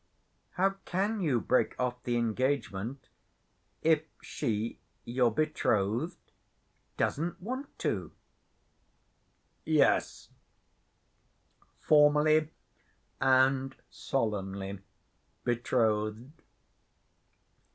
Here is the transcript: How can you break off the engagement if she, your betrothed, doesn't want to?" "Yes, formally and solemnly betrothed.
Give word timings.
How 0.53 0.71
can 0.83 1.19
you 1.19 1.39
break 1.39 1.79
off 1.79 2.01
the 2.01 2.17
engagement 2.17 3.07
if 3.83 4.01
she, 4.19 4.79
your 5.05 5.29
betrothed, 5.31 6.17
doesn't 6.97 7.39
want 7.39 7.77
to?" 7.81 8.11
"Yes, 9.63 10.29
formally 11.81 12.49
and 13.19 13.75
solemnly 13.91 14.79
betrothed. 15.43 16.31